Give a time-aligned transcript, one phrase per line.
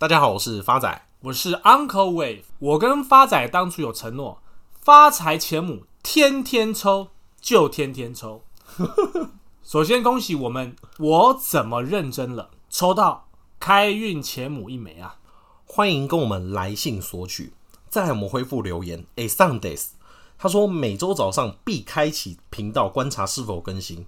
[0.00, 2.44] 大家好，我是发仔，我是 Uncle Wave。
[2.58, 4.40] 我跟发仔当初有承诺，
[4.80, 8.42] 发财钱母天天抽，就天天抽。
[9.62, 12.48] 首先恭喜我们，我怎么认真了？
[12.70, 13.28] 抽到
[13.58, 15.16] 开运钱母一枚啊！
[15.66, 17.52] 欢迎跟我们来信索取。
[17.90, 19.04] 再来我们回复留言。
[19.16, 19.88] A Sundays，
[20.38, 24.06] 他说每周早上必开启频道观察是否更新。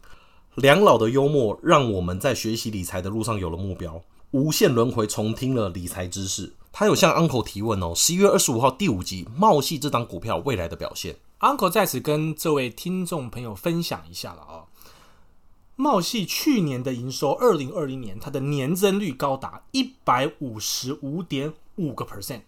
[0.55, 4.01] 两老的幽默让我们在学习理财的路上有了目标。
[4.33, 7.93] 无限轮回重听了理财知识，他有向 Uncle 提问哦。
[7.95, 14.65] 十一月二十五号第五集，茂系这档股票未来的表现，Uncle 在此跟这位听众朋友分享一下了啊、哦。
[15.77, 22.41] 茂系去年的营收，二零二零年它的年增率高达一百五十五点五个 percent，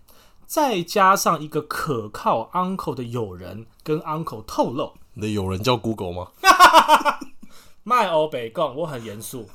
[0.47, 6.29] 再加上一个可靠 Uncle 的友人跟 Uncle 透露，你的友人叫 Google 吗？
[7.85, 9.51] 卖欧北贡，我很严肃。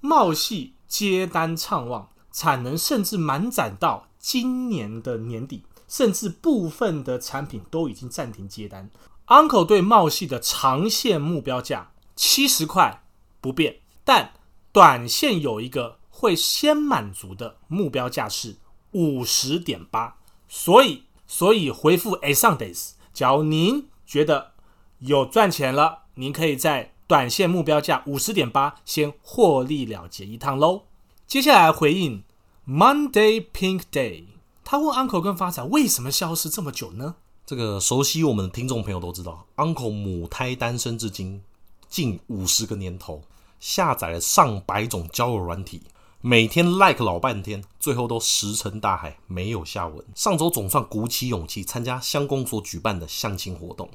[0.00, 0.72] 茂系。
[0.86, 8.90] 接单畅旺，产能甚至满载到今年的年底，甚至部分的产品都已经暂停接单。
[9.26, 13.04] Uncle 对茂系的长线目标价七十块
[13.40, 14.32] 不变，但
[14.72, 18.56] 短线有一个会先满足的目标价是
[18.92, 20.16] 五十点八。
[20.48, 24.52] 所以，所以回复 A Sundays，假如您觉得
[25.00, 26.95] 有赚钱了，您可以在。
[27.08, 30.82] 短线目标价五十点八，先获利了结一趟喽。
[31.26, 32.24] 接下来回应
[32.66, 34.24] Monday Pink Day，
[34.64, 37.14] 他问 Uncle 跟发财为什么消失这么久呢？
[37.44, 41.40] 这个熟悉我们的听众朋友都知道，Uncle 母胎单身至今
[41.88, 43.22] 近五十个年头，
[43.60, 45.82] 下载了上百种交友软体，
[46.20, 50.04] 每天 like 老半天，最后都石沉大海，没有下文。
[50.16, 53.88] 上周总算鼓起勇气参加乡公所举办的相亲活动。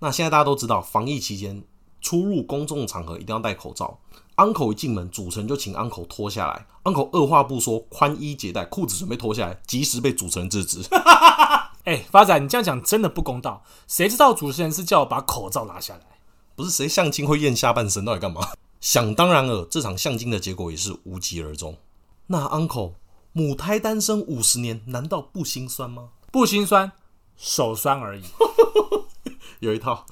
[0.00, 1.62] 那现在大家都知道，防疫期间。
[2.06, 3.98] 出入公众场合一定要戴口罩。
[4.36, 6.64] Uncle 一进门，主持人就请 Uncle 脱下来。
[6.84, 10.82] Uncle 二话不说，宽衣解带，裤子准备脱下来，及时被主持人制止。
[11.82, 13.64] 哎、欸，发仔，你这样讲真的不公道。
[13.88, 16.02] 谁知道主持人是叫我把口罩拿下来？
[16.54, 18.50] 不是谁相亲会验下半身，到底干嘛？
[18.80, 21.76] 想当然了，这场相亲的结果也是无疾而终。
[22.28, 22.92] 那 Uncle
[23.32, 26.10] 母胎单身五十年，难道不心酸吗？
[26.30, 26.92] 不心酸，
[27.36, 28.22] 手酸而已。
[29.58, 30.06] 有一套。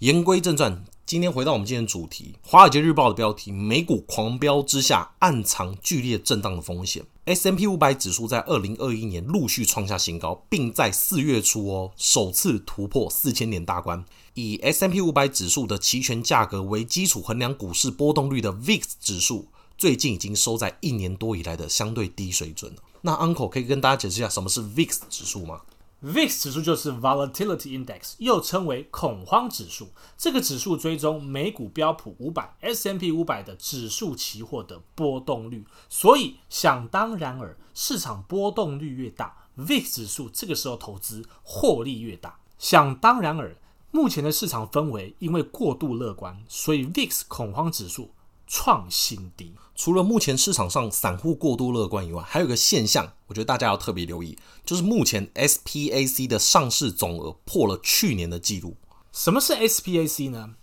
[0.00, 0.84] 言归正传。
[1.06, 7.04] 今天回到我们今天的主题，《华尔街日报》的标题：美股狂飙之下，暗藏剧烈震荡的风险。
[7.26, 14.02] S&P 五百指数在二零二一年陆续创下新高，并在四月初哦首次突破四千点大关。
[14.32, 22.78] 以 S&P 五百指数的期权价格为基础衡量股市波动率的 VIX 指数，最近已经收在一年多以来的相对低水准了。
[23.02, 25.60] 那 Uncle 可以跟大家解释一下什么是 VIX 指数吗
[26.04, 29.88] ？VIX 指数就是 Volatility Index，又称为恐慌指数。
[30.18, 35.64] 这个指数追踪美股标普五百、S M P 五百的指数期货的波动率。
[35.88, 42.38] 所以想当然尔，市场波动率越大，VIX 指数这个时候投资获利越大。
[42.58, 43.56] 想当然尔，
[43.90, 48.10] 目前的市场氛围因为过度乐观，所以 VIX 恐慌指数
[48.46, 49.54] 创新低。
[49.74, 58.76] 除了目前市场上散户过度乐观以外，还有一个现象，我觉得大家要特别留意，就是目前 SPAC 的上市总额破了去年的记录。
[59.12, 60.54] 什么是 SPAC 呢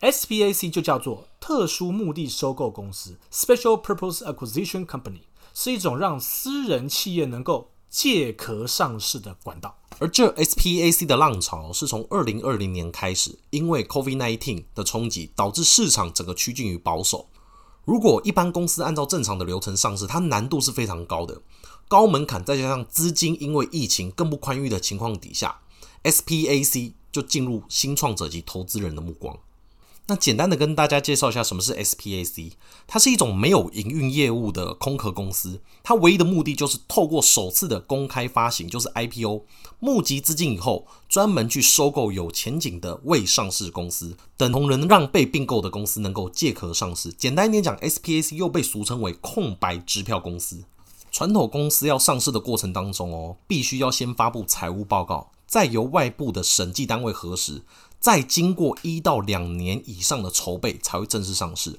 [0.00, 5.22] ？SPAC 就叫做特殊目的收购公司 （Special Purpose Acquisition Company），
[5.54, 9.76] 是一种让私人企业能够借壳上市的管道。
[9.98, 17.28] 而这 SPAC 的浪潮是从二零二零年开始，因为 COVID-19 的冲击，导致市场整个趋近于保守。
[17.84, 21.42] 如果一般公司按照正常的流程上市，它难度是非常高的，
[21.86, 25.60] 高门槛再加上资金因为疫情更不宽裕的情况底下
[26.02, 29.38] ，SPAC 就进入新创者及投资人的目光。
[30.12, 32.52] 那简单的跟大家介绍一下什么是 SPAC，
[32.86, 39.44] 它是一种没有营运业务的空壳公司，它唯一的目的就是透过首次的公开发行，就是 IPO，
[39.80, 47.10] 募集资金以后，专门去收购有前景的未上市公司，等同能让被并购的公司能够借壳上市。
[47.10, 50.64] 简单一点讲，SPAC 又被俗称为空白支票公司。
[51.10, 57.62] 传统公司要上市的过程当中哦，必须要先发布财务报告，再由外部的审计单位核实。
[58.02, 61.78] 再经过一到两年以上的筹备，才会正式上市。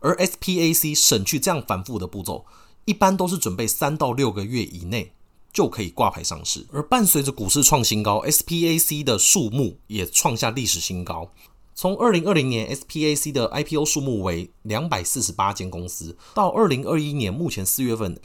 [0.00, 2.44] 而 SPAC 省去这样繁复的步骤，
[2.84, 5.12] 一般都是准备三到六个月以内
[5.50, 6.66] 就可以挂牌上市。
[6.72, 11.30] 而伴随着股市创新高，SPAC 的数目也创下历史新高。
[11.74, 18.20] 从二零二零年 SPAC 的 IPO 数目为两百四十八间公司，到二零二一年目前四月份。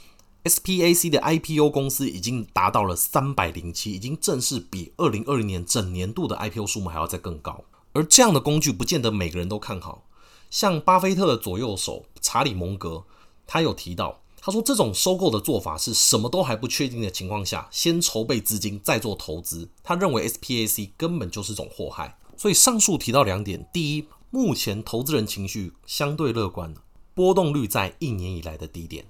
[0.48, 7.64] SPAC 的 IPO 公司已经达到了三百零七，已经正式比二零二零年整年度的 IPO 数目还要再更高。
[7.92, 10.06] 而这样的工具不见得每个人都看好。
[10.50, 13.04] 像巴菲特的左右手查理蒙格，
[13.46, 19.68] 他有提到，他说，这种收购的做法是什么都还不确定的情况下，先筹备资金再做投资。
[19.82, 22.18] 他认为 SPAC 根本就是种祸害。
[22.36, 26.74] 所以上述提到两点：第一，目前投资人情绪相对乐观，
[27.14, 29.04] 波动率在一年以来的低点，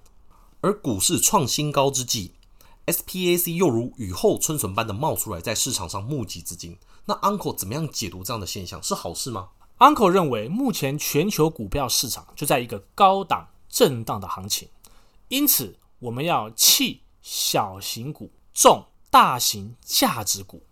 [0.69, 2.35] 而股市创新高之际
[2.85, 6.76] ，SPAC 又如雨后春笋般的冒出来，在市场上募集资金。
[7.06, 8.82] 那 Uncle 怎么样解读这样的现象？
[8.82, 9.49] 是好事吗
[9.79, 14.69] ？Uncle 认为，目前全球股票市场就在一个高档震荡的行情。
[15.29, 20.62] 因此，我们要弃小型股，重大型价值股，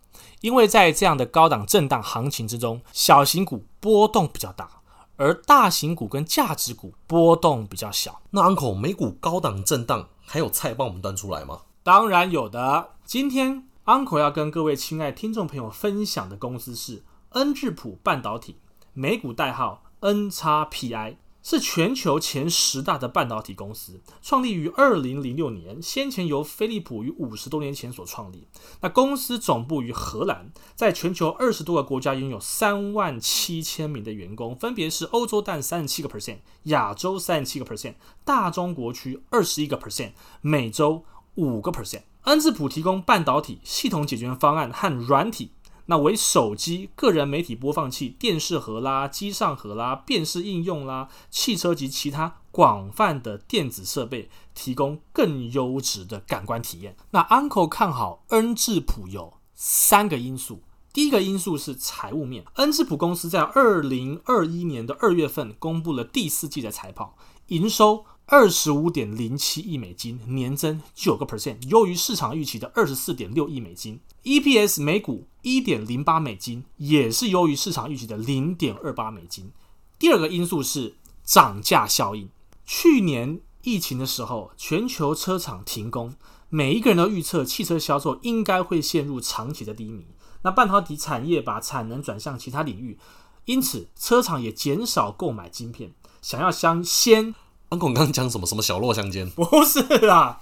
[0.42, 4.82] 因为在这样的高档震荡行情之中，小型股波动比较大，
[5.16, 8.20] 而大型股跟价值股波动比较小。
[8.30, 11.60] 那 Uncle，美股高档震荡，还有菜帮我们端出来吗？
[11.82, 12.90] 当然有的。
[13.04, 18.58] 今天 Uncle 要跟各位亲爱听众朋友分享的公司是恩智浦半导体，
[18.92, 21.16] 美股代号 NXPI。
[21.48, 28.48] 是全球前十大的半导体公司，创立于二零零六年，先前由飞利浦于五十多年前所创立。
[28.80, 37.94] 那公司总部于荷兰，在全球二十多个国家拥有三万七千名的员工，分别是欧洲占三十七个 percent，亚洲三十七个 percent，
[38.24, 41.04] 大中国区二十一个 percent，美洲
[41.36, 42.02] 五个 percent。
[42.22, 45.52] 恩智浦提供半导体系统解决方案和软体。
[45.86, 56.96] 那为手机、个人媒体播放器、电视盒啦、机上盒啦、辨识应用啦、汽车及其他广泛的电子设备，提供更优质的感官体验。
[57.10, 60.62] 那 Uncle 看好恩智浦有三个因素。
[60.92, 67.16] 第一个因素是财务面，恩智浦公司在二零二一年的二月份公布了第四季的财报，
[67.48, 68.06] 营收。
[68.28, 74.00] 二十五点零七亿美金，年增九个 percent，优于市场预期的二十四点六亿美金。
[74.24, 79.52] EPS 每股一点零八美金，也是优于市场预期的零点二八美金。
[79.96, 82.28] 第二个因素是涨价效应。
[82.64, 86.16] 去年疫情的时候，全球车厂停工，
[86.48, 90.04] 每一个人都预测汽车销售应该会陷入长期的低迷。
[90.42, 92.98] 那半导体产业把产能转向其他领域，
[93.44, 97.36] 因此车厂也减少购买晶片，想要相先。
[97.70, 98.46] Uncle 刚讲什么？
[98.46, 99.28] 什么小弱相间？
[99.30, 100.40] 不是啦，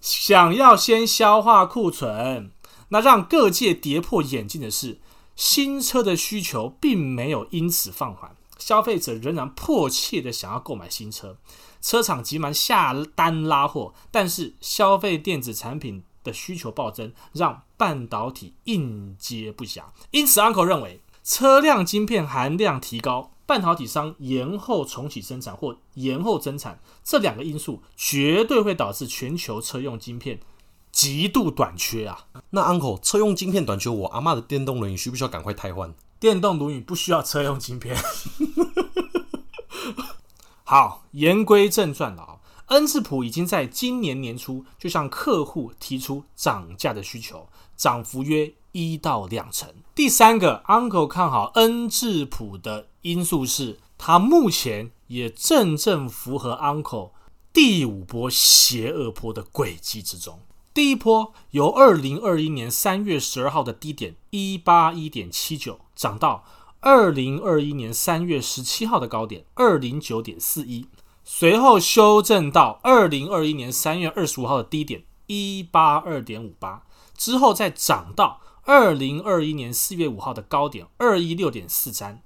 [0.00, 2.50] 想要先消化库存。
[2.90, 4.98] 那让各界跌破眼镜的是，
[5.36, 11.36] 新车的需求并没有因此放缓，消费者仍然迫切的想要购买新车，
[11.80, 19.82] 车厂急忙下单拉货，但是消费电子产品的需求暴增，让半导体应接不暇。
[20.10, 23.30] 因此，Uncle 认为车辆晶片含量提高。
[23.48, 30.38] 半导体商延后重启生产或延后增产，这两个因素绝对会导致全球车用晶片
[30.92, 32.26] 极度短缺啊！
[32.50, 35.94] 那 Uncle，车用晶片短缺，我阿妈的电动轮椅需不需要赶快汰换？
[36.20, 37.96] 电动轮椅不需要车用晶片。
[40.62, 42.36] 好，言归正传了啊，
[42.66, 47.48] 恩智浦已经在今年年初就向客户提出涨价的需求，
[47.78, 49.68] 涨幅约一到两成。
[49.94, 52.88] 第三个，Uncle 看好 N 智浦的。
[53.02, 57.12] 因素是，它目前也正正符合 Uncle
[57.52, 60.40] 第五波邪恶波的轨迹之中。
[60.74, 66.44] 第一波由二零二一年三月十二号的低点一八一点七九涨到
[66.80, 70.86] 二零二一年三月十七号的高点二零九点四一，
[71.24, 76.84] 随后修正到二零二一年三月二十五号的低点一八二点五八，
[77.16, 82.22] 之后再涨到二零二一年四月五号的高点二一六点四三。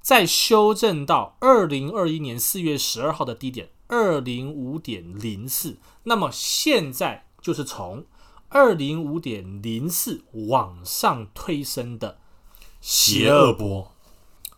[0.00, 8.04] 再修正到二零二一年四月十二号的低点二零五点零四，那么现在就是从
[8.48, 12.18] 二零五点零四往上推升的
[12.80, 13.92] 邪恶波。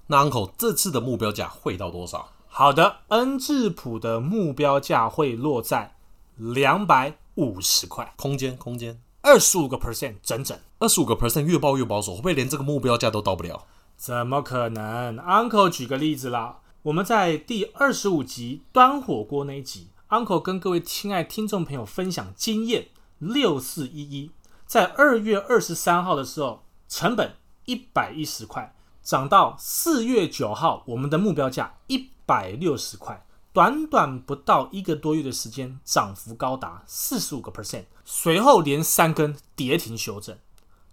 [0.07, 2.31] 那 Uncle 这次的目标价会到多少？
[2.47, 5.99] 好的，，N 智浦的目标价会落在
[6.37, 13.65] 两百五十块，空间空间二十五个 percent，整整二十五个 percent，越报越保守，会不会连这个目标价都到不了？
[13.97, 24.31] 怎么可能？Uncle 举个例子啦，我们在第二十五集端火锅那一集，Uncle 跟各位亲爱听众朋友分享经验六四一一，
[24.67, 40.37] 在二月二十三号的时候，成本一百一十块，涨到四月九号，我们的目标价一百六十块，短短不到一个多月的时间，涨幅高达四十五个 percent，随后连三根跌停修正，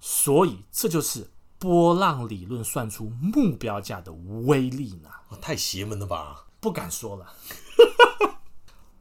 [0.03, 1.29] 所以这就是。
[1.59, 4.11] 波浪理论算出目标价的
[4.43, 5.07] 威力呢？
[5.39, 6.43] 太邪门了吧！
[6.59, 7.25] 不敢说了。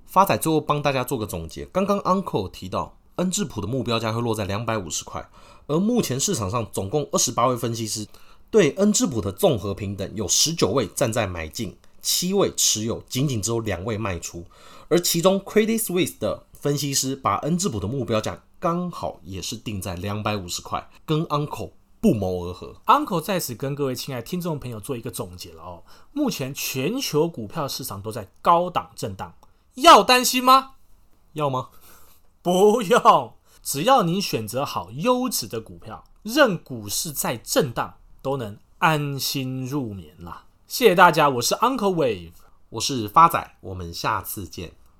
[0.07, 1.67] 发仔最后帮大家做个总结。
[1.67, 5.29] 刚刚 Uncle 提到，恩智浦的目标价会落在两百五十块，
[5.67, 8.07] 而目前市场上总共二十八位分析师
[8.49, 14.45] 对恩智浦的综合平等有十九位站在买进，七位持有，仅仅只有两位卖出，
[14.89, 22.77] 而其中 Credit Suisse 的分析师把恩智浦的目标价刚好也是定在两百五十块，跟 Uncle 不谋而合。
[22.87, 29.35] Uncle 在此跟各位亲爱听众朋友做一个总结了哦，目前全球股票市场都在高档震荡，
[29.75, 30.75] 要担心吗？
[31.33, 31.71] 要吗？
[32.41, 40.45] 不用，只要你选择好优质的股票，任股市再震荡，都能安心入眠啦。
[40.69, 42.31] 谢谢大家，我是 Uncle Wave，
[42.69, 44.73] 我是发仔，我们下次见。